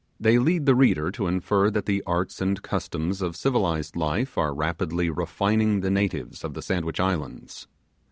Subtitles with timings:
[0.19, 4.51] They lead the reader to infer that the arts and customs of civilized life are
[4.51, 7.67] rapidly refining the natives of the Sandwich Islands.